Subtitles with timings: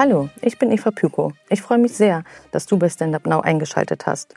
[0.00, 1.32] Hallo, ich bin Eva Pyko.
[1.48, 2.22] Ich freue mich sehr,
[2.52, 4.32] dass du bei Stand Up Now eingeschaltet hast.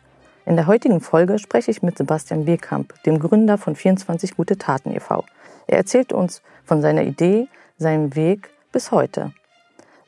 [0.47, 4.91] In der heutigen Folge spreche ich mit Sebastian Wehkamp, dem Gründer von 24 Gute Taten
[4.91, 5.23] e.V.
[5.67, 9.33] Er erzählt uns von seiner Idee, seinem Weg bis heute.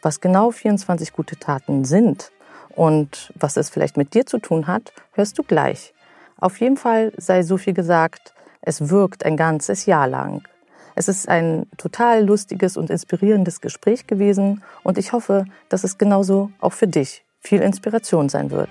[0.01, 2.31] Was genau 24 gute Taten sind
[2.75, 5.93] und was es vielleicht mit dir zu tun hat, hörst du gleich.
[6.35, 10.47] Auf jeden Fall sei so viel gesagt, es wirkt ein ganzes Jahr lang.
[10.95, 16.51] Es ist ein total lustiges und inspirierendes Gespräch gewesen und ich hoffe, dass es genauso
[16.59, 18.69] auch für dich viel Inspiration sein wird.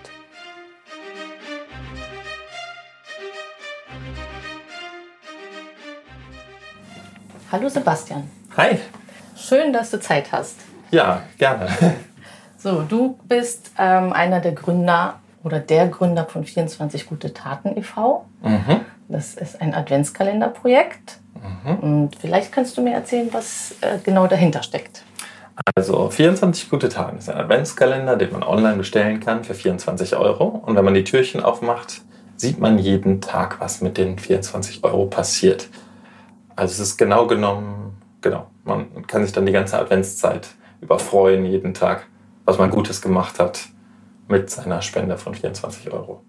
[7.51, 8.31] Hallo Sebastian.
[8.57, 8.79] Hi.
[9.37, 10.57] Schön, dass du Zeit hast.
[10.91, 11.69] Ja, gerne.
[12.57, 18.25] So, du bist ähm, einer der Gründer oder der Gründer von 24 Gute Taten e.V.
[18.41, 18.83] Mhm.
[19.09, 21.19] Das ist ein Adventskalenderprojekt.
[21.43, 21.77] Mhm.
[21.79, 25.05] Und vielleicht kannst du mir erzählen, was äh, genau dahinter steckt.
[25.75, 30.47] Also 24 gute Taten ist ein Adventskalender, den man online bestellen kann für 24 Euro.
[30.47, 32.03] Und wenn man die Türchen aufmacht,
[32.37, 35.69] sieht man jeden Tag, was mit den 24 Euro passiert.
[36.57, 40.49] Also es ist genau genommen, genau, man kann sich dann die ganze Adventszeit
[40.81, 42.07] überfreuen, jeden Tag,
[42.45, 43.69] was man Gutes gemacht hat
[44.29, 46.25] mit seiner Spende von 24 Euro.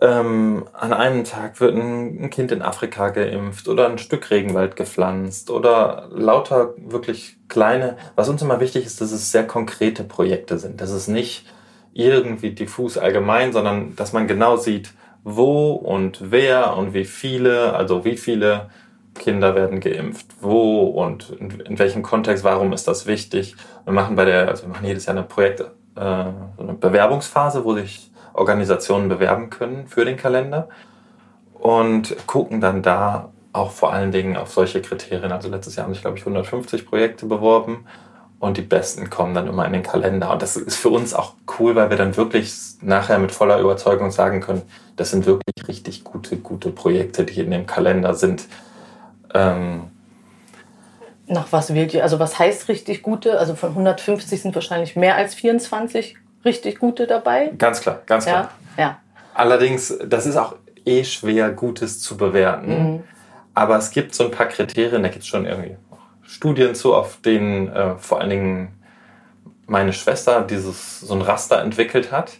[0.00, 5.50] Ähm, an einem Tag wird ein Kind in Afrika geimpft oder ein Stück Regenwald gepflanzt
[5.50, 7.96] oder lauter wirklich kleine.
[8.14, 10.80] Was uns immer wichtig ist, dass es sehr konkrete Projekte sind.
[10.80, 11.46] Dass es nicht
[11.92, 14.92] irgendwie diffus allgemein, sondern dass man genau sieht,
[15.24, 18.70] wo und wer und wie viele, also wie viele
[19.14, 23.56] Kinder werden geimpft, wo und in, in welchem Kontext, warum ist das wichtig.
[23.84, 27.74] Wir machen bei der, also wir machen jedes Jahr eine Projekt, äh, eine Bewerbungsphase, wo
[27.74, 30.68] sich Organisationen bewerben können für den Kalender
[31.54, 35.32] und gucken dann da auch vor allen Dingen auf solche Kriterien.
[35.32, 37.86] Also letztes Jahr haben sich, glaube ich, 150 Projekte beworben
[38.38, 40.32] und die besten kommen dann immer in den Kalender.
[40.32, 44.10] Und das ist für uns auch cool, weil wir dann wirklich nachher mit voller Überzeugung
[44.10, 44.62] sagen können,
[44.96, 48.46] das sind wirklich richtig gute, gute Projekte, die in dem Kalender sind.
[49.34, 49.90] Ähm,
[51.26, 52.04] Nach was wählt ihr?
[52.04, 53.38] Also was heißt richtig gute?
[53.38, 57.52] Also von 150 sind wahrscheinlich mehr als 24 richtig gute dabei.
[57.58, 58.50] Ganz klar, ganz klar.
[58.76, 58.98] Ja, ja.
[59.34, 62.92] Allerdings, das ist auch eh schwer, Gutes zu bewerten.
[62.92, 63.04] Mhm.
[63.54, 65.76] Aber es gibt so ein paar Kriterien, da gibt es schon irgendwie
[66.22, 68.78] Studien zu, auf denen äh, vor allen Dingen
[69.66, 72.38] meine Schwester dieses so ein Raster entwickelt hat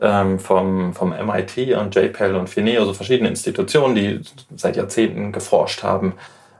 [0.00, 4.20] ähm, vom, vom MIT und JPEL und Fineo, so verschiedene Institutionen, die
[4.56, 6.14] seit Jahrzehnten geforscht haben,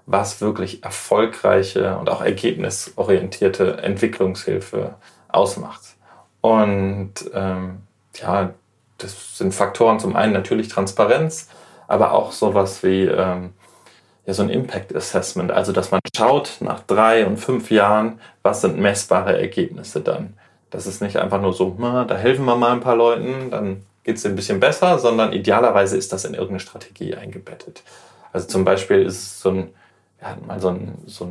[0.06, 4.94] was wirklich erfolgreiche und auch ergebnisorientierte Entwicklungshilfe
[5.28, 5.81] ausmacht.
[6.41, 7.78] Und ähm,
[8.15, 8.51] ja,
[8.99, 11.49] das sind Faktoren zum einen natürlich Transparenz,
[11.89, 13.53] aber auch sowas wie ähm,
[14.27, 18.61] ja, so ein Impact Assessment, also dass man schaut nach drei und fünf Jahren, was
[18.61, 20.34] sind messbare Ergebnisse dann.
[20.71, 24.17] Das ist nicht einfach nur so, da helfen wir mal ein paar Leuten, dann geht
[24.17, 27.83] es ein bisschen besser, sondern idealerweise ist das in irgendeine Strategie eingebettet.
[28.33, 29.71] Also zum Beispiel ist es so ein,
[30.19, 31.29] wir hatten mal so, ein, so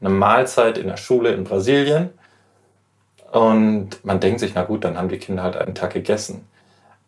[0.00, 2.10] eine Mahlzeit in der Schule in Brasilien
[3.36, 6.48] und man denkt sich, na gut, dann haben die Kinder halt einen Tag gegessen.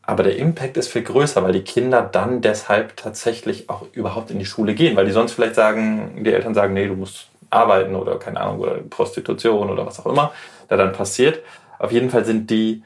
[0.02, 4.38] Aber der Impact ist viel größer, weil die Kinder dann deshalb tatsächlich auch überhaupt in
[4.38, 7.94] die Schule gehen, weil die sonst vielleicht sagen, die Eltern sagen, nee, du musst arbeiten
[7.94, 10.32] oder keine Ahnung, oder Prostitution oder was auch immer
[10.68, 11.42] da dann passiert.
[11.78, 12.82] Auf jeden Fall sind die,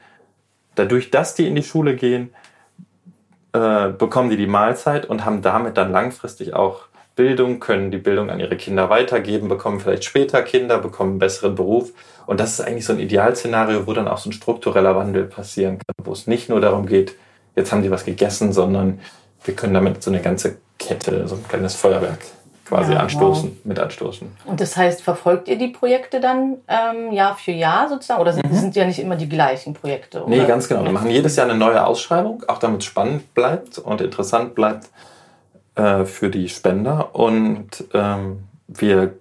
[0.75, 2.33] dadurch, dass die in die Schule gehen,
[3.51, 6.83] äh, bekommen die die Mahlzeit und haben damit dann langfristig auch
[7.15, 11.55] Bildung, können die Bildung an ihre Kinder weitergeben, bekommen vielleicht später Kinder, bekommen einen besseren
[11.55, 11.91] Beruf.
[12.25, 15.77] Und das ist eigentlich so ein Idealszenario, wo dann auch so ein struktureller Wandel passieren
[15.77, 17.15] kann, wo es nicht nur darum geht,
[17.55, 18.99] jetzt haben die was gegessen, sondern
[19.43, 22.19] wir können damit so eine ganze Kette, so ein kleines Feuerwerk
[22.65, 23.65] quasi ja, anstoßen, wow.
[23.65, 24.27] mit anstoßen.
[24.45, 28.21] Und das heißt, verfolgt ihr die Projekte dann ähm, Jahr für Jahr sozusagen?
[28.21, 28.55] Oder sind, mhm.
[28.55, 30.23] sind ja nicht immer die gleichen Projekte?
[30.23, 30.29] Oder?
[30.29, 30.83] Nee, ganz genau.
[30.83, 34.89] Wir machen jedes Jahr eine neue Ausschreibung, auch damit es spannend bleibt und interessant bleibt
[35.75, 37.15] äh, für die Spender.
[37.15, 39.13] Und ähm, wir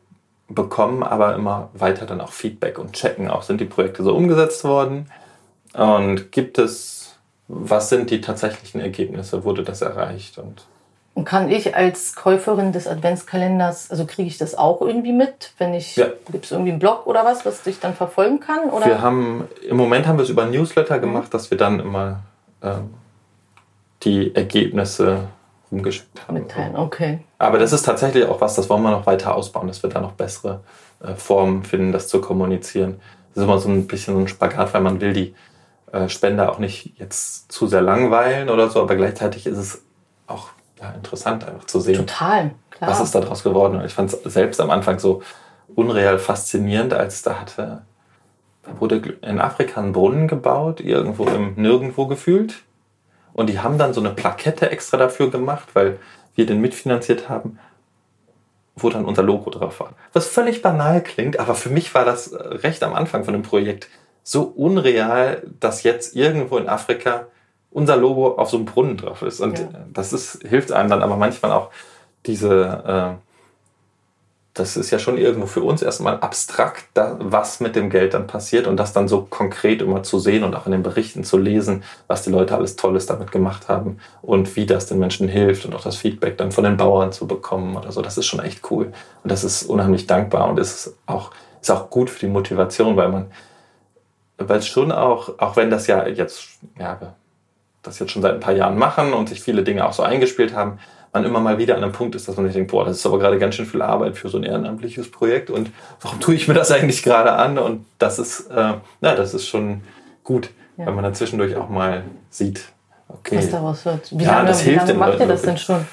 [0.49, 4.65] bekommen aber immer weiter dann auch Feedback und checken auch, sind die Projekte so umgesetzt
[4.65, 5.07] worden
[5.73, 7.17] und gibt es,
[7.49, 10.67] was sind die tatsächlichen Ergebnisse, wurde das erreicht und
[11.15, 15.75] und kann ich als Käuferin des Adventskalenders, also kriege ich das auch irgendwie mit, wenn
[15.75, 16.07] ich, ja.
[16.31, 18.71] gibt es irgendwie einen Blog oder was, was ich dann verfolgen kann?
[18.71, 18.87] Oder?
[18.87, 21.31] Wir haben, im Moment haben wir es über Newsletter gemacht, mhm.
[21.33, 22.21] dass wir dann immer
[22.63, 22.95] ähm,
[24.05, 25.29] die Ergebnisse
[25.73, 26.35] rumgeschickt haben.
[26.35, 27.21] Mitteilen, okay.
[27.39, 30.01] Aber das ist tatsächlich auch was, das wollen wir noch weiter ausbauen, dass wir da
[30.01, 30.61] noch bessere
[31.03, 33.01] äh, Formen finden, das zu kommunizieren.
[33.35, 35.35] Das ist immer so ein bisschen so ein Spagat, weil man will die
[35.91, 39.83] äh, Spender auch nicht jetzt zu sehr langweilen oder so, aber gleichzeitig ist es
[40.27, 40.49] auch
[40.81, 42.07] ja, interessant einfach zu sehen.
[42.07, 42.91] Total, klar.
[42.91, 43.77] Was ist daraus geworden?
[43.77, 45.23] Und ich fand es selbst am Anfang so
[45.75, 47.83] unreal faszinierend, als da hatte
[48.63, 52.63] da wurde in Afrika ein Brunnen gebaut, irgendwo im Nirgendwo gefühlt.
[53.35, 55.99] Und die haben dann so eine Plakette extra dafür gemacht, weil
[56.35, 57.59] wir den mitfinanziert haben,
[58.77, 59.93] wo dann unser Logo drauf war.
[60.13, 63.89] Was völlig banal klingt, aber für mich war das recht am Anfang von dem Projekt
[64.23, 67.27] so unreal, dass jetzt irgendwo in Afrika
[67.71, 69.41] unser Logo auf so einem Brunnen drauf ist.
[69.41, 69.69] Und ja.
[69.93, 71.71] das ist, hilft einem dann aber manchmal auch
[72.27, 73.32] diese, äh,
[74.55, 78.27] das ist ja schon irgendwo für uns erstmal abstrakt, da, was mit dem Geld dann
[78.27, 81.39] passiert und das dann so konkret immer zu sehen und auch in den Berichten zu
[81.39, 85.65] lesen, was die Leute alles Tolles damit gemacht haben und wie das den Menschen hilft
[85.65, 88.03] und auch das Feedback dann von den Bauern zu bekommen oder so.
[88.03, 91.31] Das ist schon echt cool und das ist unheimlich dankbar und ist auch,
[91.63, 93.31] ist auch gut für die Motivation, weil man,
[94.37, 97.15] weil es schon auch, auch wenn das ja jetzt, ja,
[97.83, 100.55] das jetzt schon seit ein paar Jahren machen und sich viele Dinge auch so eingespielt
[100.55, 100.79] haben,
[101.13, 103.07] man immer mal wieder an einem Punkt ist, dass man sich denkt, boah, das ist
[103.07, 105.71] aber gerade ganz schön viel Arbeit für so ein ehrenamtliches Projekt und
[106.01, 107.59] warum tue ich mir das eigentlich gerade an?
[107.59, 109.83] Und das ist, äh, ja, das ist schon
[110.25, 110.87] gut, ja.
[110.87, 112.65] wenn man dann zwischendurch auch mal sieht,
[113.09, 113.37] okay.
[113.37, 114.19] Was daraus wird.
[114.19, 115.87] Wie ja, lange, das wie hilft lange macht ihr das denn schon?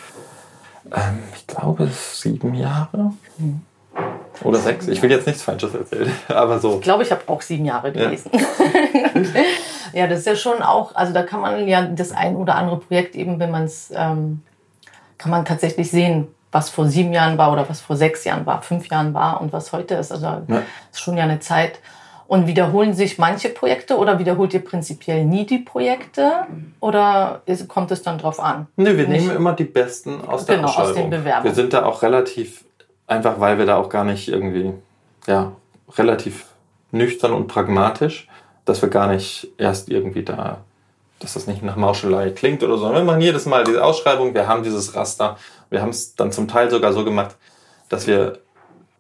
[0.91, 3.13] Ähm, ich glaube sieben Jahre.
[3.37, 3.61] Hm.
[4.43, 4.87] Oder sechs.
[4.87, 6.75] Ich will jetzt nichts Falsches erzählen, aber so.
[6.75, 8.31] Ich glaube, ich habe auch sieben Jahre gelesen.
[8.33, 9.21] Ja.
[10.01, 12.77] ja, das ist ja schon auch, also da kann man ja das ein oder andere
[12.77, 14.41] Projekt eben, wenn man es ähm,
[15.19, 18.63] kann man tatsächlich sehen, was vor sieben Jahren war oder was vor sechs Jahren war,
[18.63, 20.11] fünf Jahren war und was heute ist.
[20.11, 20.63] Also ja.
[20.91, 21.79] ist schon ja eine Zeit.
[22.27, 26.45] Und wiederholen sich manche Projekte oder wiederholt ihr prinzipiell nie die Projekte
[26.79, 28.67] oder kommt es dann drauf an?
[28.75, 29.21] Nö, wir Nicht?
[29.21, 31.43] nehmen immer die besten aus der genau, aus den Bewerbungen.
[31.45, 32.65] Wir sind da auch relativ,
[33.07, 34.73] einfach weil wir da auch gar nicht irgendwie,
[35.25, 35.53] ja,
[35.97, 36.45] relativ
[36.91, 38.27] nüchtern und pragmatisch,
[38.65, 40.59] dass wir gar nicht erst irgendwie da
[41.19, 42.91] dass das nicht nach Mauschelei klingt oder so.
[42.91, 45.37] Wir machen jedes Mal diese Ausschreibung, wir haben dieses Raster.
[45.69, 47.35] Wir haben es dann zum Teil sogar so gemacht,
[47.89, 48.39] dass wir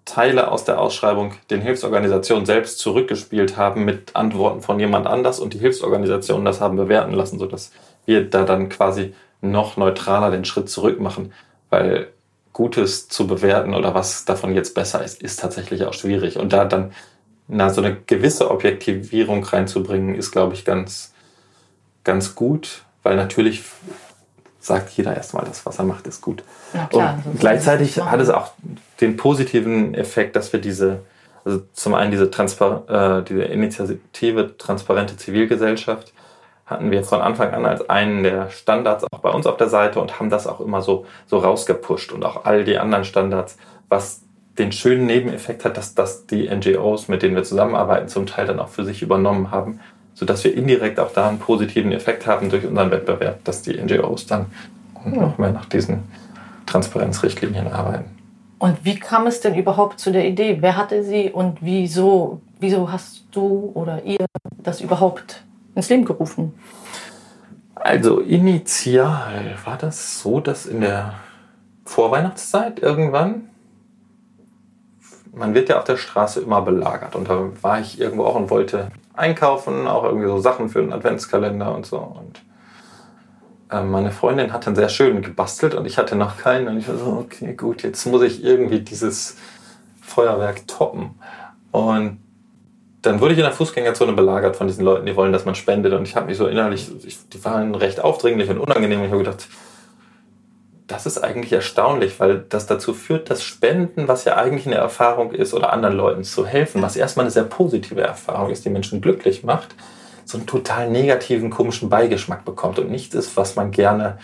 [0.05, 5.53] Teile aus der Ausschreibung den Hilfsorganisationen selbst zurückgespielt haben mit Antworten von jemand anders und
[5.53, 7.71] die Hilfsorganisationen das haben bewerten lassen, sodass
[8.05, 11.31] wir da dann quasi noch neutraler den Schritt zurück machen,
[11.69, 12.07] weil
[12.53, 16.37] Gutes zu bewerten oder was davon jetzt besser ist, ist tatsächlich auch schwierig.
[16.37, 16.91] Und da dann
[17.47, 21.13] na, so eine gewisse Objektivierung reinzubringen, ist, glaube ich, ganz,
[22.03, 23.63] ganz gut, weil natürlich
[24.59, 26.43] sagt jeder erstmal, das, was er macht, ist gut.
[26.73, 28.51] Ja, klar, und gleichzeitig hat es auch
[28.99, 30.99] den positiven Effekt, dass wir diese,
[31.45, 36.13] also zum einen diese, Transpar äh, diese Initiative Transparente Zivilgesellschaft
[36.65, 39.99] hatten wir von Anfang an als einen der Standards auch bei uns auf der Seite
[39.99, 43.57] und haben das auch immer so, so rausgepusht und auch all die anderen Standards,
[43.87, 44.21] was
[44.59, 48.59] den schönen Nebeneffekt hat, dass das die NGOs, mit denen wir zusammenarbeiten, zum Teil dann
[48.59, 49.79] auch für sich übernommen haben
[50.19, 54.27] sodass wir indirekt auch da einen positiven Effekt haben durch unseren Wettbewerb, dass die NGOs
[54.27, 54.47] dann
[55.05, 56.03] noch mehr nach diesen
[56.65, 58.09] Transparenzrichtlinien arbeiten.
[58.57, 60.57] Und wie kam es denn überhaupt zu der Idee?
[60.59, 64.25] Wer hatte sie und wieso, wieso hast du oder ihr
[64.61, 66.53] das überhaupt ins Leben gerufen?
[67.75, 71.13] Also initial war das so, dass in der
[71.85, 73.45] Vorweihnachtszeit irgendwann
[75.31, 77.15] man wird ja auf der Straße immer belagert.
[77.15, 78.89] Und da war ich irgendwo auch und wollte
[79.19, 81.97] einkaufen, auch irgendwie so Sachen für einen Adventskalender und so.
[81.97, 82.41] Und
[83.71, 86.67] äh, meine Freundin hat dann sehr schön gebastelt und ich hatte noch keinen.
[86.67, 89.37] Und ich war so, okay, gut, jetzt muss ich irgendwie dieses
[90.01, 91.19] Feuerwerk toppen.
[91.71, 92.19] Und
[93.01, 95.93] dann wurde ich in der Fußgängerzone belagert von diesen Leuten, die wollen, dass man spendet.
[95.93, 99.03] Und ich habe mich so innerlich, ich, die waren recht aufdringlich und unangenehm.
[99.03, 99.47] Ich habe gedacht,
[100.89, 105.31] das ist eigentlich erstaunlich, weil das dazu führt, dass Spenden, was ja eigentlich eine Erfahrung
[105.31, 108.99] ist, oder anderen Leuten zu helfen, was erstmal eine sehr positive Erfahrung ist, die Menschen
[108.99, 109.75] glücklich macht,
[110.25, 114.17] so einen total negativen, komischen Beigeschmack bekommt und nichts ist, was man gerne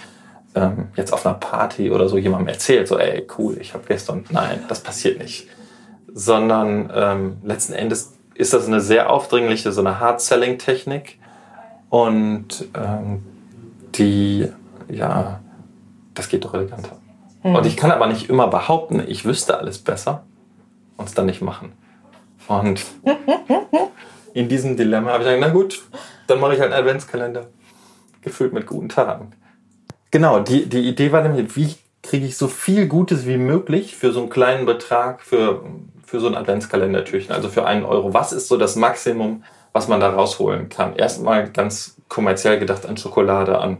[0.55, 4.25] ähm, jetzt auf einer Party oder so jemandem erzählt, so ey, cool, ich habe gestern,
[4.31, 5.47] nein, das passiert nicht.
[6.13, 11.19] Sondern ähm, letzten Endes ist das eine sehr aufdringliche, so eine Hard-Selling-Technik
[11.89, 13.23] und ähm,
[13.93, 14.49] die,
[14.89, 15.41] ja,
[16.15, 16.97] das geht doch eleganter.
[17.43, 17.55] Mhm.
[17.55, 20.23] Und ich kann aber nicht immer behaupten, ich wüsste alles besser
[20.97, 21.73] und es dann nicht machen.
[22.47, 22.83] Und
[24.33, 25.83] in diesem Dilemma habe ich gesagt, na gut,
[26.27, 27.47] dann mache ich halt einen Adventskalender
[28.21, 29.31] gefüllt mit guten Taten.
[30.11, 34.11] Genau, die, die Idee war nämlich, wie kriege ich so viel Gutes wie möglich für
[34.11, 35.63] so einen kleinen Betrag für,
[36.05, 38.13] für so ein Adventskalendertürchen, also für einen Euro.
[38.13, 39.43] Was ist so das Maximum,
[39.73, 40.95] was man da rausholen kann?
[40.95, 43.77] Erstmal ganz kommerziell gedacht an Schokolade, an,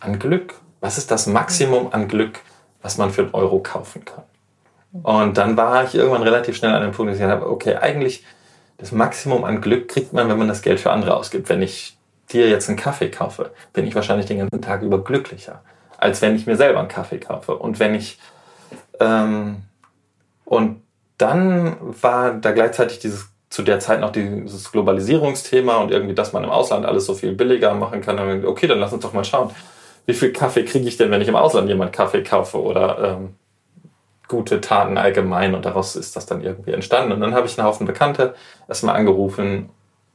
[0.00, 2.40] an Glück, was ist das Maximum an Glück,
[2.82, 4.24] was man für einen Euro kaufen kann?
[5.02, 8.24] Und dann war ich irgendwann relativ schnell an dem Punkt, dass ich habe, okay, eigentlich
[8.76, 11.48] das Maximum an Glück kriegt man, wenn man das Geld für andere ausgibt.
[11.48, 11.96] Wenn ich
[12.32, 15.62] dir jetzt einen Kaffee kaufe, bin ich wahrscheinlich den ganzen Tag über glücklicher,
[15.98, 17.56] als wenn ich mir selber einen Kaffee kaufe.
[17.56, 18.18] Und wenn ich
[18.98, 19.62] ähm,
[20.44, 20.82] und
[21.16, 26.42] dann war da gleichzeitig dieses zu der Zeit noch dieses Globalisierungsthema und irgendwie, dass man
[26.42, 28.44] im Ausland alles so viel billiger machen kann.
[28.44, 29.50] Okay, dann lass uns doch mal schauen,
[30.06, 33.34] wie viel Kaffee kriege ich denn, wenn ich im Ausland jemand Kaffee kaufe oder ähm,
[34.28, 37.12] gute Taten allgemein und daraus ist das dann irgendwie entstanden.
[37.12, 38.34] Und dann habe ich einen Haufen Bekannte
[38.68, 39.68] erstmal angerufen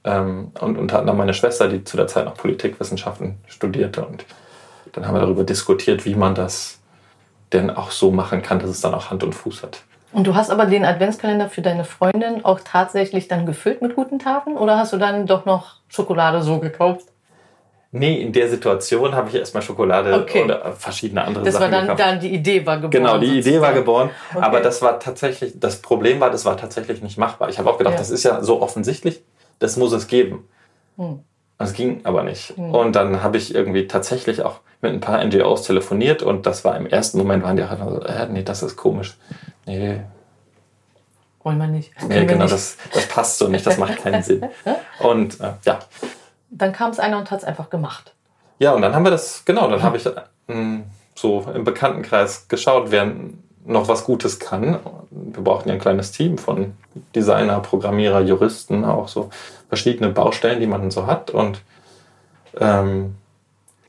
[0.04, 4.26] ähm, und unter anderem meine Schwester, die zu der Zeit noch Politikwissenschaften studierte und
[4.94, 6.80] dann haben wir darüber diskutiert, wie man das
[7.54, 9.84] denn auch so machen kann, dass es dann auch Hand und Fuß hat.
[10.12, 14.20] Und du hast aber den Adventskalender für deine Freundin auch tatsächlich dann gefüllt mit guten
[14.20, 17.08] Taten oder hast du dann doch noch Schokolade so gekauft?
[17.92, 20.44] Nee, in der Situation habe ich erstmal Schokolade okay.
[20.44, 21.72] oder verschiedene andere das Sachen.
[21.72, 22.92] Das war dann, dann die Idee war geboren.
[22.92, 23.48] Genau, die sozusagen.
[23.48, 24.10] Idee war geboren.
[24.34, 24.44] Okay.
[24.44, 27.50] Aber das war tatsächlich, das Problem war, das war tatsächlich nicht machbar.
[27.50, 28.00] Ich habe auch gedacht, ja.
[28.00, 29.24] das ist ja so offensichtlich,
[29.60, 30.48] das muss es geben.
[30.98, 31.20] Hm.
[31.58, 32.56] Das ging aber nicht.
[32.58, 32.74] Hm.
[32.76, 36.76] Und dann habe ich irgendwie tatsächlich auch mit ein paar NGOs telefoniert und das war
[36.76, 39.18] im ersten Moment, waren die auch so, äh, nee, das ist komisch.
[39.66, 40.02] Nee.
[41.42, 41.92] Wollen wir nicht.
[42.08, 42.54] Nee, genau, nicht.
[42.54, 44.44] Das, das passt so nicht, das macht keinen Sinn.
[45.00, 45.80] Und äh, ja.
[46.50, 48.14] Dann kam es einer und hat es einfach gemacht.
[48.60, 50.80] Ja, und dann haben wir das, genau, dann habe ich äh,
[51.16, 53.12] so im Bekanntenkreis geschaut, wer
[53.66, 54.80] noch was Gutes kann.
[55.12, 56.74] Wir brauchten ja ein kleines Team von
[57.14, 59.30] Designer, Programmierer, Juristen, auch so
[59.68, 61.32] verschiedene Baustellen, die man so hat.
[61.32, 61.62] Und
[62.60, 63.16] ähm,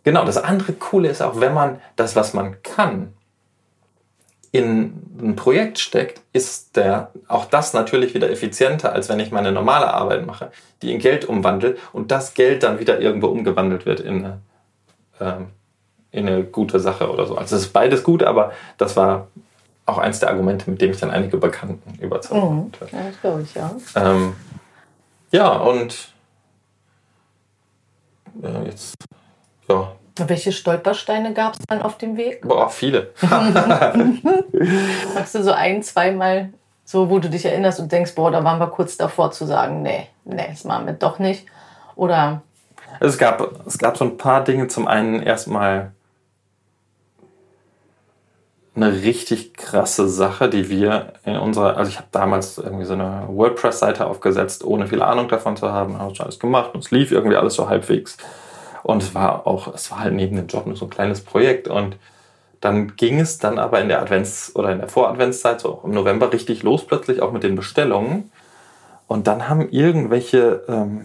[0.03, 3.15] genau, das andere Coole ist auch, wenn man das, was man kann,
[4.51, 9.53] in ein Projekt steckt, ist der, auch das natürlich wieder effizienter, als wenn ich meine
[9.53, 10.51] normale Arbeit mache,
[10.81, 14.39] die in Geld umwandle und das Geld dann wieder irgendwo umgewandelt wird in eine,
[15.21, 15.47] ähm,
[16.11, 17.37] in eine gute Sache oder so.
[17.37, 19.29] Also es ist beides gut, aber das war
[19.85, 22.73] auch eins der Argumente, mit dem ich dann einige Bekannten überzeugen mhm.
[22.73, 22.97] konnte.
[22.97, 23.71] Ja, das glaube ich, ja.
[23.97, 24.35] Ähm,
[25.31, 26.13] ja, und
[28.43, 28.95] äh, jetzt,
[29.69, 29.93] ja.
[30.27, 32.43] Welche Stolpersteine gab es dann auf dem Weg?
[32.43, 33.11] Boah, viele.
[35.15, 36.51] Magst du so ein, zweimal,
[36.85, 39.83] so wo du dich erinnerst und denkst, boah, da waren wir kurz davor zu sagen,
[39.83, 41.47] nee, nee, das machen wir doch nicht.
[41.95, 42.43] Oder?
[43.01, 44.69] Also es gab, es gab so ein paar Dinge.
[44.69, 45.93] Zum einen erstmal
[48.83, 53.25] eine richtig krasse Sache, die wir in unserer, also ich habe damals irgendwie so eine
[53.29, 57.11] WordPress-Seite aufgesetzt, ohne viel Ahnung davon zu haben, habe schon alles gemacht und es lief
[57.11, 58.17] irgendwie alles so halbwegs.
[58.83, 61.69] Und es war auch, es war halt neben dem Job nur so ein kleines Projekt
[61.69, 61.97] und
[62.61, 66.33] dann ging es dann aber in der Advents- oder in der Voradventszeit, so im November,
[66.33, 68.33] richtig los plötzlich, auch mit den Bestellungen.
[69.07, 71.05] Und dann haben irgendwelche, ähm,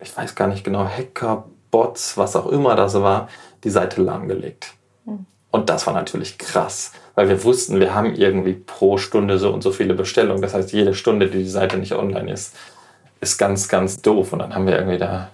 [0.00, 3.28] ich weiß gar nicht genau, Hacker, Bots, was auch immer das war,
[3.62, 4.74] die Seite lahmgelegt.
[5.06, 5.24] Hm.
[5.52, 9.62] Und das war natürlich krass, weil wir wussten, wir haben irgendwie pro Stunde so und
[9.62, 10.42] so viele Bestellungen.
[10.42, 12.56] Das heißt, jede Stunde, die die Seite nicht online ist,
[13.20, 14.32] ist ganz, ganz doof.
[14.32, 15.30] Und dann haben wir irgendwie da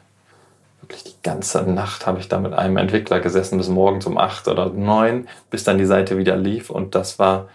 [0.88, 4.46] wirklich die ganze Nacht habe ich da mit einem Entwickler gesessen bis morgens um acht
[4.46, 6.70] oder neun, bis dann die Seite wieder lief.
[6.70, 7.48] Und das war,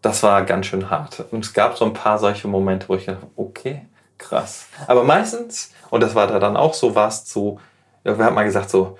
[0.00, 1.24] das war ganz schön hart.
[1.32, 3.86] Und es gab so ein paar solche Momente, wo ich dachte, okay,
[4.18, 4.66] krass.
[4.86, 7.58] Aber meistens, und das war da dann auch so, war es so,
[8.04, 8.96] wir haben mal gesagt, so,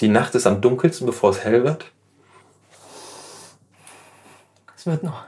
[0.00, 1.92] die Nacht ist am dunkelsten, bevor es hell wird.
[4.76, 5.22] Es wird noch.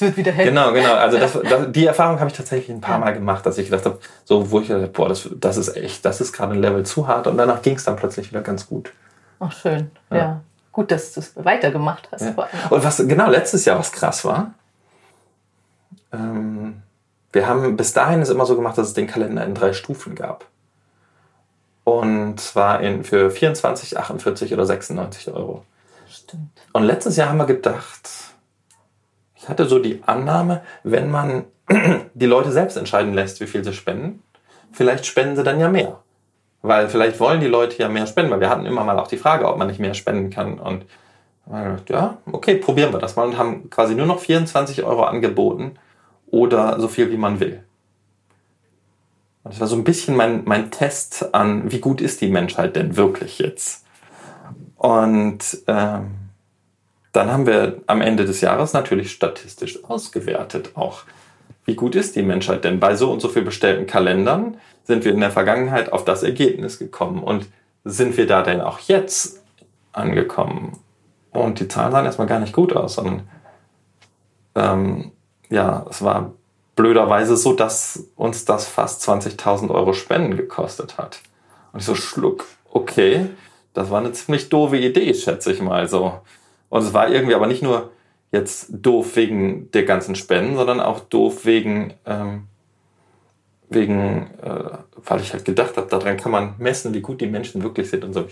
[0.00, 0.46] Es wird wieder hell.
[0.46, 0.94] Genau, genau.
[0.94, 3.84] Also das, das, die Erfahrung habe ich tatsächlich ein paar Mal gemacht, dass ich gedacht
[3.84, 6.86] habe, so wo ich dachte, boah, das, das ist echt, das ist gerade ein Level
[6.86, 8.94] zu hart und danach ging es dann plötzlich wieder ganz gut.
[9.40, 10.16] Ach schön, ja.
[10.16, 10.40] ja.
[10.72, 12.22] Gut, dass du es weitergemacht hast.
[12.22, 12.48] Ja.
[12.70, 14.54] Und was genau letztes Jahr was krass war,
[16.12, 16.80] ähm,
[17.32, 20.14] wir haben bis dahin es immer so gemacht, dass es den Kalender in drei Stufen
[20.14, 20.46] gab.
[21.84, 25.64] Und zwar in, für 24, 48 oder 96 Euro.
[26.08, 26.50] Stimmt.
[26.72, 28.29] Und letztes Jahr haben wir gedacht,
[29.40, 31.44] ich hatte so die Annahme, wenn man
[32.14, 34.22] die Leute selbst entscheiden lässt, wie viel sie spenden,
[34.70, 36.00] vielleicht spenden sie dann ja mehr.
[36.62, 39.16] Weil vielleicht wollen die Leute ja mehr spenden, weil wir hatten immer mal auch die
[39.16, 40.58] Frage, ob man nicht mehr spenden kann.
[40.58, 40.84] Und
[41.88, 45.76] ja, okay, probieren wir das mal und haben quasi nur noch 24 Euro angeboten
[46.26, 47.64] oder so viel, wie man will.
[49.42, 52.96] Das war so ein bisschen mein, mein Test an, wie gut ist die Menschheit denn
[52.98, 53.86] wirklich jetzt?
[54.76, 56.19] Und ähm,
[57.12, 61.02] dann haben wir am Ende des Jahres natürlich statistisch ausgewertet auch.
[61.64, 62.80] Wie gut ist die Menschheit denn?
[62.80, 66.78] Bei so und so viel bestellten Kalendern sind wir in der Vergangenheit auf das Ergebnis
[66.78, 67.22] gekommen.
[67.22, 67.46] Und
[67.84, 69.42] sind wir da denn auch jetzt
[69.92, 70.78] angekommen?
[71.30, 73.28] Und die Zahlen sahen erstmal gar nicht gut aus, sondern
[74.54, 75.12] ähm,
[75.48, 76.32] ja, es war
[76.76, 81.20] blöderweise so, dass uns das fast 20.000 Euro Spenden gekostet hat.
[81.72, 83.26] Und ich so schluck, okay,
[83.74, 86.20] das war eine ziemlich doofe Idee, schätze ich mal so.
[86.70, 87.90] Und es war irgendwie aber nicht nur
[88.32, 92.44] jetzt doof wegen der ganzen Spenden, sondern auch doof wegen, ähm,
[93.68, 97.62] wegen äh, weil ich halt gedacht habe, daran kann man messen, wie gut die Menschen
[97.62, 98.26] wirklich sind und so.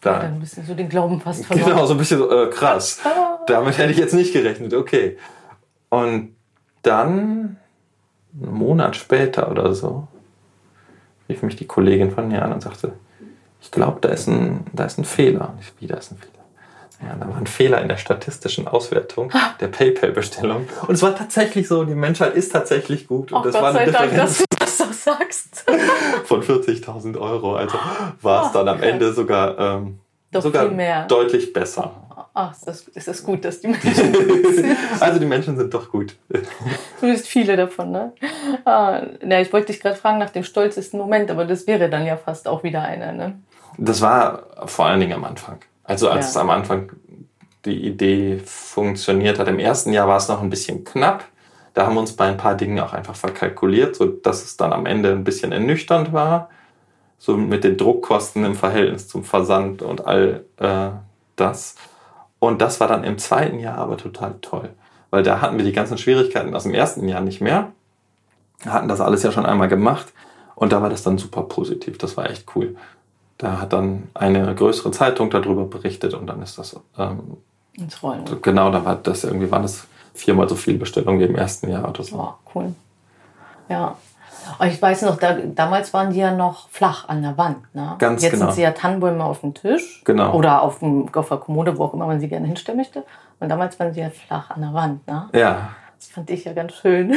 [0.00, 1.70] Da, ja, dann ein bisschen so den Glauben fast verloren.
[1.70, 3.00] Genau, so ein bisschen äh, krass.
[3.46, 5.18] Damit hätte ich jetzt nicht gerechnet, okay.
[5.90, 6.34] Und
[6.82, 7.58] dann
[8.34, 10.08] einen Monat später oder so
[11.28, 12.92] rief mich die Kollegin von mir an und sagte,
[13.60, 15.50] ich glaube, da, ist ein, da ist ein Fehler.
[15.50, 16.43] Und ich, wie, da ist ein Fehler?
[17.02, 20.68] Ja, da war ein Fehler in der statistischen Auswertung der PayPal-Bestellung.
[20.86, 23.32] Und es war tatsächlich so, die Menschheit ist tatsächlich gut.
[23.32, 25.64] Und oh, das Gott war eine sei Differenz Dank, dass du das so sagst.
[26.24, 27.56] von 40.000 Euro.
[27.56, 27.78] Also
[28.22, 29.98] war es dann am Ende sogar, ähm,
[30.32, 30.68] sogar
[31.06, 31.92] deutlich besser.
[32.36, 34.76] Ach, es ist, ist gut, dass die Menschen gut sind.
[34.98, 36.16] also die Menschen sind doch gut.
[36.98, 38.12] Zumindest viele davon, ne?
[38.64, 42.04] Ah, na, ich wollte dich gerade fragen nach dem stolzesten Moment, aber das wäre dann
[42.04, 43.38] ja fast auch wieder einer, ne?
[43.78, 45.60] Das war vor allen Dingen am Anfang.
[45.84, 46.30] Also als ja.
[46.30, 46.92] es am Anfang
[47.64, 49.48] die Idee funktioniert hat.
[49.48, 51.24] Im ersten Jahr war es noch ein bisschen knapp.
[51.72, 54.86] Da haben wir uns bei ein paar Dingen auch einfach verkalkuliert, sodass es dann am
[54.86, 56.50] Ende ein bisschen ernüchternd war.
[57.18, 60.90] So mit den Druckkosten im Verhältnis zum Versand und all äh,
[61.36, 61.76] das.
[62.38, 64.70] Und das war dann im zweiten Jahr aber total toll,
[65.10, 67.72] weil da hatten wir die ganzen Schwierigkeiten aus dem ersten Jahr nicht mehr,
[68.66, 70.12] hatten das alles ja schon einmal gemacht
[70.54, 71.96] und da war das dann super positiv.
[71.98, 72.76] Das war echt cool.
[73.44, 77.36] Da hat dann eine größere Zeitung darüber berichtet und dann ist das ähm,
[77.74, 78.24] ins Rollen.
[78.40, 81.86] Genau, da war das irgendwie waren das viermal so viele Bestellungen wie im ersten Jahr
[81.86, 82.16] oder so.
[82.16, 82.72] Oh, cool.
[83.68, 83.98] Ja,
[84.66, 87.58] ich weiß noch, da, damals waren die ja noch flach an der Wand.
[87.74, 87.96] Ne?
[87.98, 88.46] Ganz Jetzt genau.
[88.46, 90.00] sind sie ja Tannenbäume auf dem Tisch.
[90.06, 90.34] Genau.
[90.34, 93.04] Oder auf, dem, auf der Kommode, wo auch immer man sie gerne hinstellen möchte.
[93.40, 95.06] Und damals waren sie ja flach an der Wand.
[95.06, 95.28] Ne?
[95.34, 95.68] Ja.
[95.98, 97.14] Das fand ich ja ganz schön.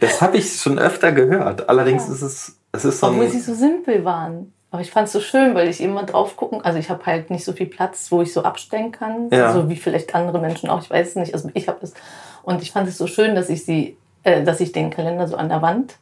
[0.00, 1.68] Das habe ich schon öfter gehört.
[1.68, 2.14] Allerdings ja.
[2.14, 4.52] ist es, es ist so Obwohl sie so simpel waren.
[4.70, 7.30] Aber ich fand es so schön, weil ich immer drauf gucken, also ich habe halt
[7.30, 9.52] nicht so viel Platz, wo ich so abstellen kann, ja.
[9.52, 11.94] so wie vielleicht andere Menschen auch, ich weiß es nicht, also ich habe es
[12.42, 15.36] und ich fand es so schön, dass ich sie, äh, dass ich den Kalender so
[15.36, 15.96] an der Wand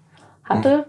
[0.44, 0.84] hatte, mhm.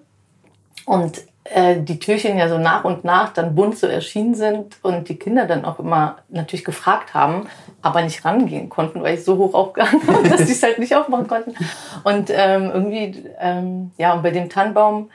[0.90, 5.08] Und äh, die Türchen ja so nach und nach dann bunt so erschienen sind und
[5.08, 7.48] die Kinder dann auch immer natürlich gefragt haben,
[7.84, 10.96] aber nicht rangehen konnten, weil ich so hoch aufgehangen habe, dass sie es halt nicht
[10.96, 11.56] aufmachen konnten.
[12.04, 15.12] Und ähm, irgendwie, ähm, ja, und bei dem Tannenbaum,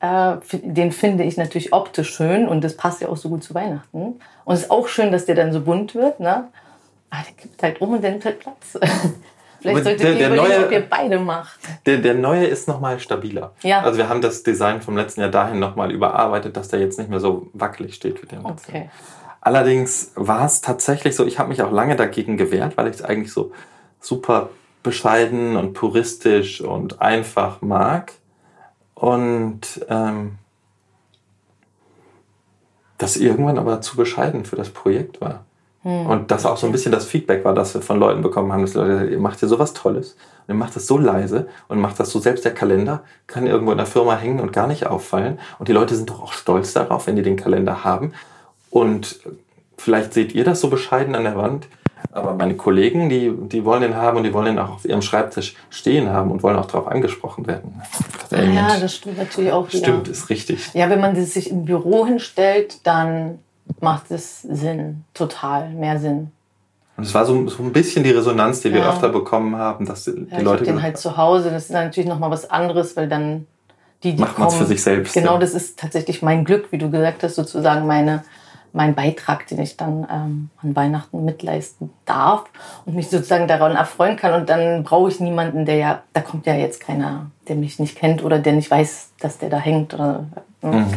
[0.00, 3.54] äh, den finde ich natürlich optisch schön und das passt ja auch so gut zu
[3.54, 4.20] Weihnachten.
[4.44, 6.48] Und es ist auch schön, dass der dann so bunt wird, ne?
[7.10, 8.78] Aber der gibt halt um und der nimmt halt Platz.
[9.60, 11.60] Vielleicht solltet der, ihr der neue, ob ihr beide macht.
[11.84, 13.52] Der, der neue ist nochmal stabiler.
[13.62, 13.82] Ja.
[13.82, 17.10] Also wir haben das Design vom letzten Jahr dahin nochmal überarbeitet, dass der jetzt nicht
[17.10, 18.70] mehr so wackelig steht wie der letzte.
[18.70, 18.90] Okay.
[19.42, 23.02] Allerdings war es tatsächlich so, ich habe mich auch lange dagegen gewehrt, weil ich es
[23.02, 23.52] eigentlich so
[24.00, 24.48] super
[24.82, 28.12] bescheiden und puristisch und einfach mag.
[29.00, 30.32] Und ähm,
[32.98, 35.46] das irgendwann aber zu bescheiden für das Projekt war.
[35.84, 36.06] Hm.
[36.06, 38.60] Und das auch so ein bisschen das Feedback war, das wir von Leuten bekommen haben,
[38.60, 41.98] dass Leute, ihr macht hier sowas Tolles und ihr macht das so leise und macht
[41.98, 45.38] das so, selbst der Kalender kann irgendwo in der Firma hängen und gar nicht auffallen.
[45.58, 48.12] Und die Leute sind doch auch stolz darauf, wenn die den Kalender haben.
[48.68, 49.20] Und
[49.78, 51.68] vielleicht seht ihr das so bescheiden an der Wand,
[52.12, 55.02] aber meine Kollegen, die, die wollen den haben und die wollen den auch auf ihrem
[55.02, 57.80] Schreibtisch stehen haben und wollen auch darauf angesprochen werden.
[58.18, 59.68] Dachte, ja, das stimmt natürlich auch.
[59.68, 60.12] Stimmt, ja.
[60.12, 60.70] ist richtig.
[60.74, 63.38] Ja, wenn man sich im Büro hinstellt, dann
[63.80, 66.32] macht es Sinn, total, mehr Sinn.
[66.96, 70.04] Und es war so, so ein bisschen die Resonanz, die wir öfter bekommen haben, dass
[70.04, 70.64] die, ja, Leute.
[70.64, 73.46] Ich den halt zu Hause, das ist natürlich nochmal was anderes, weil dann
[74.02, 75.14] die, die Macht man es für sich selbst.
[75.14, 75.38] Genau, ja.
[75.38, 78.24] das ist tatsächlich mein Glück, wie du gesagt hast, sozusagen meine,
[78.72, 82.44] mein Beitrag, den ich dann ähm, an Weihnachten mitleisten darf
[82.84, 84.40] und mich sozusagen daran erfreuen kann.
[84.40, 87.96] Und dann brauche ich niemanden, der ja, da kommt ja jetzt keiner, der mich nicht
[87.96, 89.94] kennt oder der nicht weiß, dass der da hängt.
[89.94, 90.24] Oder,
[90.62, 90.70] ne?
[90.70, 90.94] mhm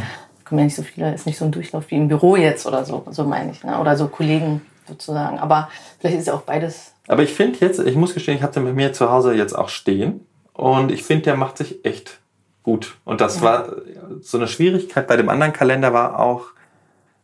[0.53, 2.85] kommen ja nicht so viele, ist nicht so ein Durchlauf wie im Büro jetzt oder
[2.85, 3.79] so, so meine ich, ne?
[3.79, 5.39] oder so Kollegen sozusagen.
[5.39, 6.93] Aber vielleicht ist ja auch beides.
[7.07, 9.53] Aber ich finde jetzt, ich muss gestehen, ich habe den bei mir zu Hause jetzt
[9.53, 12.19] auch stehen und ich finde, der macht sich echt
[12.61, 12.97] gut.
[13.03, 13.41] Und das ja.
[13.41, 13.71] war
[14.21, 16.45] so eine Schwierigkeit bei dem anderen Kalender war auch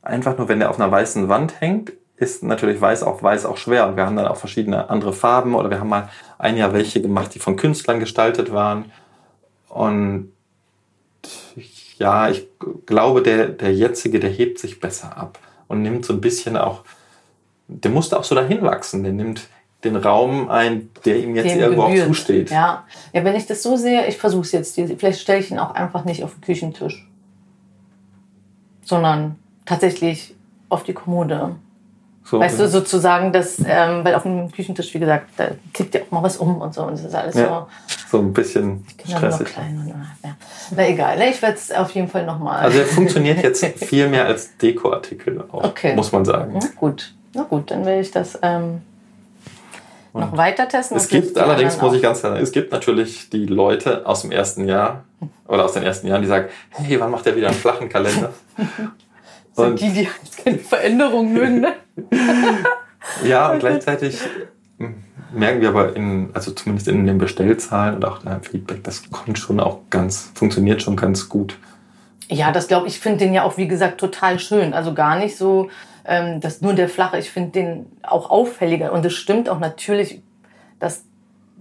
[0.02, 3.58] einfach nur, wenn der auf einer weißen Wand hängt, ist natürlich weiß auch weiß auch
[3.58, 3.88] schwer.
[3.88, 7.02] Und wir haben dann auch verschiedene andere Farben oder wir haben mal ein Jahr welche
[7.02, 8.92] gemacht, die von Künstlern gestaltet waren.
[9.70, 10.32] Und
[11.98, 12.48] ja, ich
[12.86, 16.84] glaube, der, der jetzige, der hebt sich besser ab und nimmt so ein bisschen auch,
[17.68, 19.48] der musste auch so dahin wachsen, der nimmt
[19.84, 22.04] den Raum ein, der ihm jetzt Dem irgendwo gebührt.
[22.04, 22.52] auch zusteht.
[22.52, 22.86] Ja.
[23.14, 25.74] ja, wenn ich das so sehe, ich versuche es jetzt, vielleicht stelle ich ihn auch
[25.74, 27.08] einfach nicht auf den Küchentisch,
[28.82, 29.38] sondern
[29.70, 30.36] tatsächlich
[30.68, 31.56] auf die Kommode.
[32.24, 36.02] So, weißt du, sozusagen, dass, ähm, weil auf dem Küchentisch, wie gesagt, da klickt ja
[36.02, 38.18] auch mal was um und so und das ist alles ja, so.
[38.18, 39.48] So ein bisschen stressig.
[39.58, 39.88] Und,
[40.24, 40.36] ja.
[40.76, 41.30] Na egal, ne?
[41.30, 42.60] ich werde es auf jeden Fall nochmal.
[42.60, 45.96] Also er funktioniert jetzt viel mehr als Dekoartikel auch, okay.
[45.96, 46.60] muss man sagen.
[46.62, 48.82] Na gut, na gut, dann werde ich das ähm,
[50.14, 50.98] noch weiter testen.
[50.98, 54.32] Es gibt allerdings, muss ich ganz klar sagen, es gibt natürlich die Leute aus dem
[54.32, 55.04] ersten Jahr
[55.48, 58.34] oder aus den ersten Jahren, die sagen, hey, wann macht er wieder einen flachen Kalender?
[59.68, 61.62] sind die, die halt keine Veränderung mögen.
[61.62, 61.74] Ne?
[63.24, 64.20] ja, und gleichzeitig
[65.32, 69.38] merken wir aber in, also zumindest in den Bestellzahlen und auch im Feedback, das kommt
[69.38, 71.58] schon auch ganz, funktioniert schon ganz gut.
[72.30, 74.74] Ja, das glaube ich, finde den ja auch, wie gesagt, total schön.
[74.74, 75.70] Also gar nicht so,
[76.06, 78.92] ähm, dass nur der flache, ich finde den auch auffälliger.
[78.92, 80.22] Und es stimmt auch natürlich,
[80.80, 81.04] dass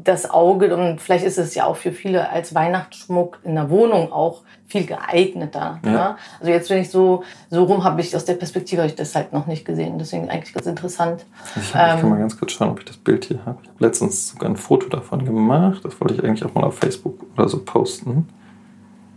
[0.00, 4.12] das Auge, und vielleicht ist es ja auch für viele als Weihnachtsschmuck in der Wohnung
[4.12, 5.80] auch viel geeigneter.
[5.84, 5.90] Ja.
[5.90, 6.16] Ne?
[6.38, 9.32] Also jetzt, wenn ich so, so rum habe ich aus der Perspektive ich das halt
[9.32, 9.98] noch nicht gesehen.
[9.98, 11.26] Deswegen eigentlich ganz interessant.
[11.56, 13.58] Ich, ähm, ich kann mal ganz kurz schauen, ob ich das Bild hier habe.
[13.62, 15.80] Ich habe letztens sogar ein Foto davon gemacht.
[15.84, 18.28] Das wollte ich eigentlich auch mal auf Facebook oder so posten.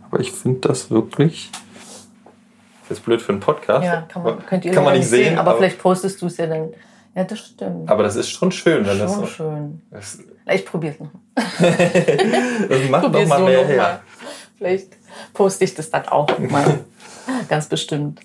[0.09, 1.51] Aber ich finde das wirklich.
[1.51, 3.85] Das ist jetzt blöd für einen Podcast.
[3.85, 6.25] Ja, kann man, könnt ihr kann man nicht sehen, sehen aber, aber, vielleicht postest du
[6.25, 6.69] es ja dann.
[7.15, 7.89] Ja, das stimmt.
[7.89, 9.25] Aber das ist schon schön, wenn schon das so.
[9.25, 9.81] schön.
[9.91, 10.19] Das
[10.53, 11.09] ich probiere es noch.
[12.69, 13.77] das macht noch mal mehr her.
[13.77, 13.99] Mal.
[14.57, 14.97] Vielleicht
[15.33, 16.79] poste ich das dann auch mal.
[17.49, 18.19] Ganz bestimmt.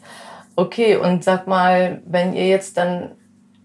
[0.54, 3.12] Okay, und sag mal, wenn ihr jetzt dann,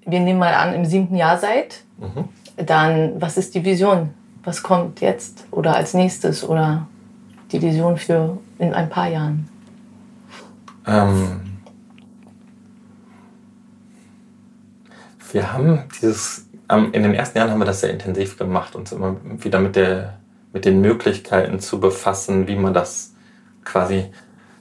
[0.06, 2.26] wir nehmen mal an, im siebten Jahr seid, mhm.
[2.66, 4.14] dann was ist die Vision?
[4.44, 6.88] Was kommt jetzt oder als nächstes oder
[7.52, 9.48] die Vision für in ein paar Jahren?
[10.88, 11.51] Ähm,
[15.34, 19.18] wir haben dieses, in den ersten Jahren haben wir das sehr intensiv gemacht, uns immer
[19.24, 20.20] wieder mit, der,
[20.54, 23.14] mit den Möglichkeiten zu befassen, wie man das
[23.64, 24.12] quasi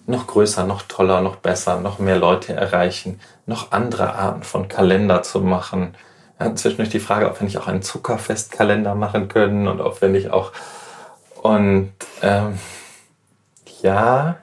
[0.06, 5.22] noch größer, noch toller, noch besser, noch mehr Leute erreichen, noch andere Arten von Kalender
[5.22, 5.94] zu machen.
[6.38, 10.08] Hatten zwischendurch die Frage, ob wir nicht auch einen Zuckerfestkalender machen können und ob wir
[10.08, 10.52] nicht auch
[11.42, 12.58] und ähm,
[13.82, 14.36] ja,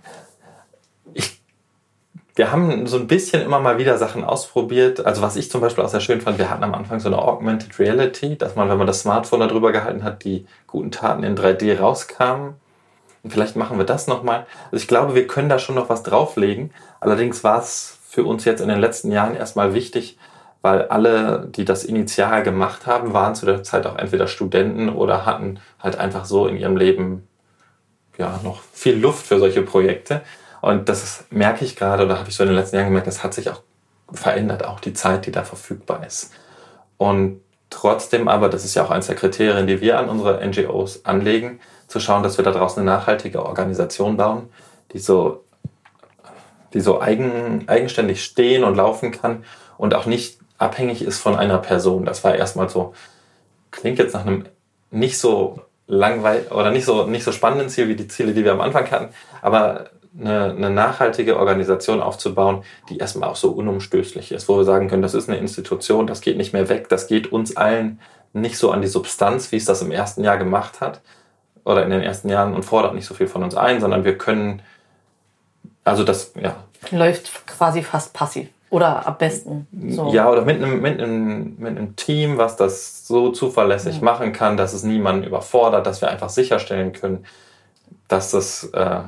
[2.38, 5.06] wir haben so ein bisschen immer mal wieder Sachen ausprobiert.
[5.06, 7.20] Also was ich zum Beispiel auch sehr schön fand, wir hatten am Anfang so eine
[7.22, 11.36] Augmented Reality, dass man, wenn man das Smartphone darüber gehalten hat, die guten Taten in
[11.36, 12.56] 3D rauskamen
[13.30, 14.46] Vielleicht machen wir das nochmal.
[14.66, 16.72] Also ich glaube, wir können da schon noch was drauflegen.
[17.00, 20.18] Allerdings war es für uns jetzt in den letzten Jahren erstmal wichtig,
[20.62, 25.26] weil alle, die das initial gemacht haben, waren zu der Zeit auch entweder Studenten oder
[25.26, 27.28] hatten halt einfach so in ihrem Leben
[28.18, 30.22] ja noch viel Luft für solche Projekte.
[30.68, 33.24] Und das merke ich gerade, oder habe ich so in den letzten Jahren gemerkt, das
[33.24, 33.62] hat sich auch
[34.12, 36.34] verändert, auch die Zeit, die da verfügbar ist.
[36.98, 41.06] Und trotzdem aber, das ist ja auch eines der Kriterien, die wir an unsere NGOs
[41.06, 44.50] anlegen, zu schauen, dass wir da draußen eine nachhaltige Organisation bauen,
[44.92, 45.46] die so,
[46.74, 49.46] die so eigen, eigenständig stehen und laufen kann
[49.78, 52.04] und auch nicht abhängig ist von einer Person.
[52.04, 52.94] Das war erstmal so,
[53.72, 54.44] klingt jetzt nach einem
[54.92, 58.52] nicht so langweilig oder nicht so, nicht so spannenden Ziel wie die Ziele, die wir
[58.52, 64.50] am Anfang hatten, aber eine, eine nachhaltige Organisation aufzubauen, die erstmal auch so unumstößlich ist,
[64.50, 67.32] wo wir sagen können, das ist eine Institution, das geht nicht mehr weg, das geht
[67.32, 68.00] uns allen
[68.34, 71.02] nicht so an die Substanz, wie es das im ersten Jahr gemacht hat,
[71.64, 74.18] oder in den ersten Jahren und fordert nicht so viel von uns ein, sondern wir
[74.18, 74.62] können,
[75.84, 76.56] also das, ja.
[76.92, 78.48] Läuft quasi fast passiv.
[78.70, 79.68] Oder am besten.
[79.90, 80.14] So.
[80.14, 84.04] Ja, oder mit einem, mit, einem, mit einem Team, was das so zuverlässig ja.
[84.04, 87.26] machen kann, dass es niemanden überfordert, dass wir einfach sicherstellen können,
[88.08, 89.00] dass das, äh,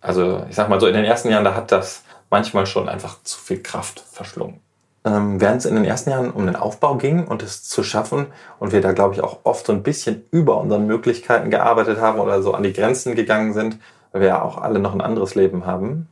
[0.00, 3.22] also ich sag mal so, in den ersten Jahren, da hat das manchmal schon einfach
[3.22, 4.60] zu viel Kraft verschlungen.
[5.04, 8.26] Ähm, während es in den ersten Jahren um den Aufbau ging und es zu schaffen
[8.58, 12.18] und wir da, glaube ich, auch oft so ein bisschen über unseren Möglichkeiten gearbeitet haben
[12.18, 13.78] oder so an die Grenzen gegangen sind,
[14.12, 16.08] weil wir ja auch alle noch ein anderes Leben haben,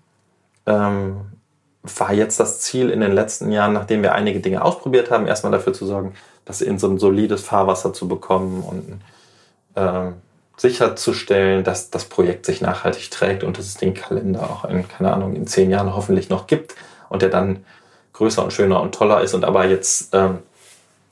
[0.66, 1.16] ähm,
[1.83, 5.53] war jetzt das Ziel in den letzten Jahren, nachdem wir einige Dinge ausprobiert haben, erstmal
[5.53, 9.01] dafür zu sorgen, das in so ein solides Fahrwasser zu bekommen und
[9.75, 10.12] äh,
[10.57, 15.12] sicherzustellen, dass das Projekt sich nachhaltig trägt und dass es den Kalender auch in, keine
[15.12, 16.75] Ahnung, in zehn Jahren hoffentlich noch gibt
[17.09, 17.64] und der dann
[18.14, 20.38] größer und schöner und toller ist und aber jetzt ähm,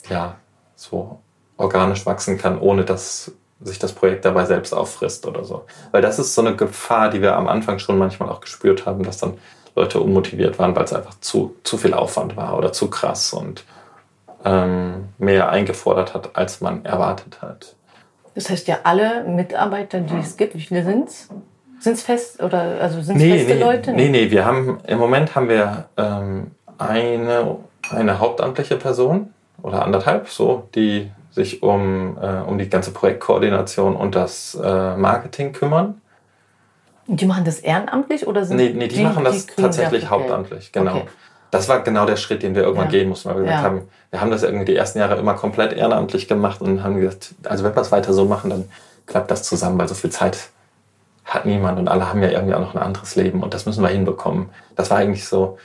[0.09, 0.35] ja
[0.75, 1.19] so
[1.57, 3.31] organisch wachsen kann, ohne dass
[3.61, 5.65] sich das Projekt dabei selbst auffrisst oder so.
[5.91, 9.03] Weil das ist so eine Gefahr, die wir am Anfang schon manchmal auch gespürt haben,
[9.03, 9.37] dass dann
[9.75, 13.63] Leute unmotiviert waren, weil es einfach zu, zu viel Aufwand war oder zu krass und
[14.43, 17.75] ähm, mehr eingefordert hat, als man erwartet hat.
[18.35, 21.29] Das heißt ja, alle Mitarbeiter, die es gibt, wie viele sind es?
[21.79, 23.91] Sind es fest oder also sind nee, feste nee, Leute?
[23.93, 27.57] Nee, nee, wir haben im Moment haben wir ähm, eine,
[27.89, 34.15] eine hauptamtliche Person oder anderthalb, so, die sich um, äh, um die ganze Projektkoordination und
[34.15, 36.01] das äh, Marketing kümmern.
[37.07, 40.71] Die machen das ehrenamtlich oder sind Nee, nee die, die machen das die tatsächlich hauptamtlich,
[40.71, 40.97] genau.
[40.97, 41.07] Okay.
[41.51, 42.91] Das war genau der Schritt, den wir irgendwann ja.
[42.91, 43.69] gehen mussten, weil wir gesagt ja.
[43.69, 47.35] haben, wir haben das irgendwie die ersten Jahre immer komplett ehrenamtlich gemacht und haben gesagt,
[47.43, 48.69] also wenn wir es weiter so machen, dann
[49.05, 50.49] klappt das zusammen, weil so viel Zeit
[51.23, 53.81] hat niemand und alle haben ja irgendwie auch noch ein anderes Leben und das müssen
[53.81, 54.49] wir hinbekommen.
[54.75, 55.57] Das war eigentlich so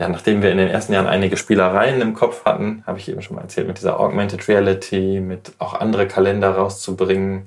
[0.00, 3.20] ja, nachdem wir in den ersten Jahren einige Spielereien im Kopf hatten, habe ich eben
[3.20, 7.46] schon mal erzählt, mit dieser Augmented Reality, mit auch andere Kalender rauszubringen,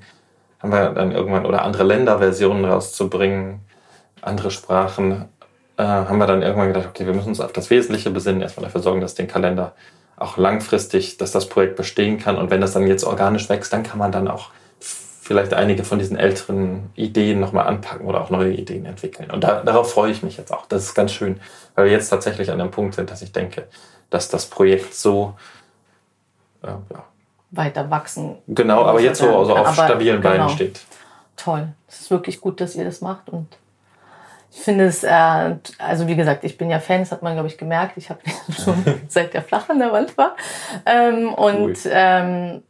[0.60, 3.58] haben wir dann irgendwann, oder andere Länderversionen rauszubringen,
[4.22, 5.24] andere Sprachen,
[5.76, 8.64] äh, haben wir dann irgendwann gedacht, okay, wir müssen uns auf das Wesentliche besinnen, erstmal
[8.64, 9.72] dafür sorgen, dass den Kalender
[10.16, 12.36] auch langfristig, dass das Projekt bestehen kann.
[12.36, 14.50] Und wenn das dann jetzt organisch wächst, dann kann man dann auch
[15.24, 19.30] vielleicht einige von diesen älteren Ideen nochmal anpacken oder auch neue Ideen entwickeln.
[19.30, 20.66] Und da, darauf freue ich mich jetzt auch.
[20.66, 21.40] Das ist ganz schön,
[21.74, 23.66] weil wir jetzt tatsächlich an dem Punkt sind, dass ich denke,
[24.10, 25.34] dass das Projekt so
[26.62, 27.04] äh, ja.
[27.52, 28.36] weiter wachsen.
[28.46, 30.36] Genau, aber jetzt so also auf stabilen genau.
[30.36, 30.80] Beinen steht.
[31.36, 31.68] Toll.
[31.88, 33.48] Es ist wirklich gut, dass ihr das macht und
[34.56, 37.48] ich finde es, äh, also wie gesagt, ich bin ja Fan, das hat man, glaube
[37.48, 37.96] ich, gemerkt.
[37.96, 38.20] Ich habe
[38.64, 40.36] schon seit der Flach an der Wand war.
[40.86, 41.90] Ähm, und cool.
[41.90, 42.62] ähm,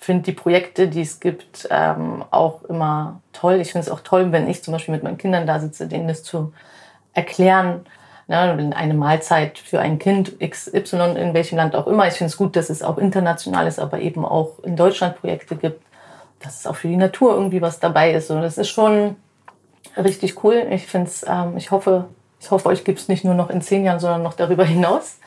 [0.00, 3.60] finde die Projekte, die es gibt, ähm, auch immer toll.
[3.60, 6.08] Ich finde es auch toll, wenn ich zum Beispiel mit meinen Kindern da sitze, denen
[6.08, 6.52] das zu
[7.14, 7.86] erklären.
[8.26, 12.06] Ne, eine Mahlzeit für ein Kind XY in welchem Land auch immer.
[12.08, 15.56] Ich finde es gut, dass es auch international ist, aber eben auch in Deutschland Projekte
[15.56, 15.82] gibt,
[16.40, 18.30] dass es auch für die Natur irgendwie was dabei ist.
[18.30, 19.16] Und das ist schon
[19.96, 20.66] richtig cool.
[20.70, 22.08] Ich finde es, ähm, ich hoffe,
[22.40, 25.18] ich hoffe, euch gibt es nicht nur noch in zehn Jahren, sondern noch darüber hinaus.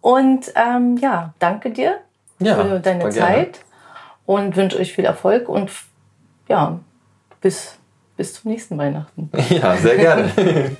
[0.00, 1.98] Und ähm, ja, danke dir
[2.38, 3.60] ja, für deine Zeit
[4.26, 5.70] und wünsche euch viel Erfolg und
[6.48, 6.80] ja,
[7.40, 7.76] bis,
[8.16, 9.30] bis zum nächsten Weihnachten.
[9.48, 10.32] Ja, sehr gerne.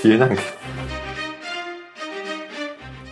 [0.00, 0.38] Vielen Dank.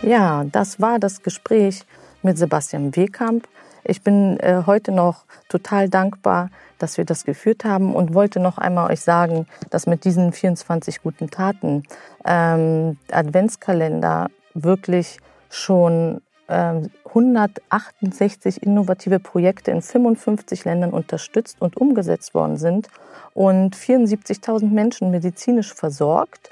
[0.01, 1.85] Ja, das war das Gespräch
[2.21, 3.47] mit Sebastian Wehkamp.
[3.83, 6.49] Ich bin äh, heute noch total dankbar,
[6.83, 11.01] dass wir das geführt haben und wollte noch einmal euch sagen, dass mit diesen 24
[11.01, 11.83] guten Taten
[12.25, 15.19] ähm, Adventskalender wirklich
[15.49, 22.89] schon 168 ähm, innovative Projekte in 55 Ländern unterstützt und umgesetzt worden sind
[23.33, 26.49] und 74.000 Menschen medizinisch versorgt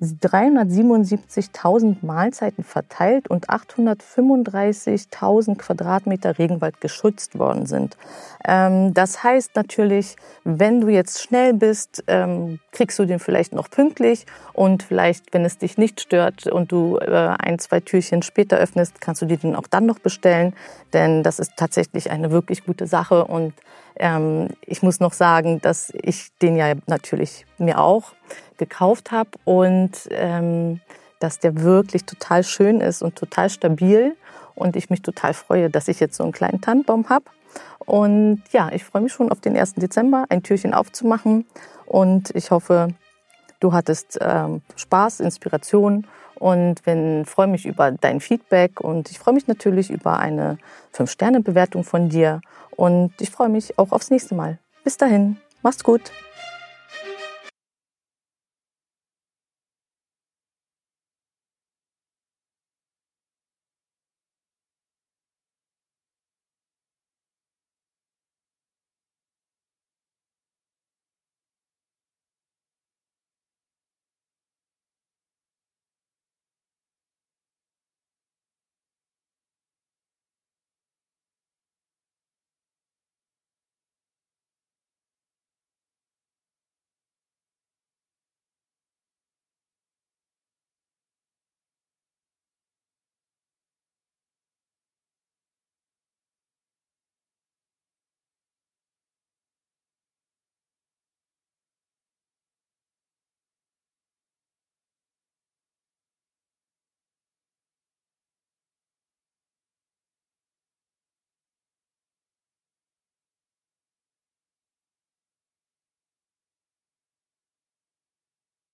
[0.00, 7.96] 377.000 Mahlzeiten verteilt und 835.000 Quadratmeter Regenwald geschützt worden sind.
[8.44, 13.68] Ähm, das heißt natürlich, wenn du jetzt schnell bist, ähm, kriegst du den vielleicht noch
[13.70, 18.56] pünktlich und vielleicht, wenn es dich nicht stört und du äh, ein, zwei Türchen später
[18.58, 20.54] öffnest, kannst du dir den auch dann noch bestellen,
[20.92, 23.54] denn das ist tatsächlich eine wirklich gute Sache und
[23.98, 28.12] ähm, ich muss noch sagen, dass ich den ja natürlich mir auch
[28.56, 30.80] gekauft habe und ähm,
[31.20, 34.16] dass der wirklich total schön ist und total stabil
[34.54, 37.24] und ich mich total freue, dass ich jetzt so einen kleinen Tannenbaum habe.
[37.78, 39.74] Und ja, ich freue mich schon auf den 1.
[39.74, 41.46] Dezember, ein Türchen aufzumachen
[41.86, 42.88] und ich hoffe,
[43.60, 49.34] du hattest ähm, Spaß, Inspiration und wenn freue mich über dein Feedback und ich freue
[49.34, 50.58] mich natürlich über eine
[50.94, 54.58] 5-Sterne-Bewertung von dir und ich freue mich auch aufs nächste Mal.
[54.84, 56.12] Bis dahin, mach's gut.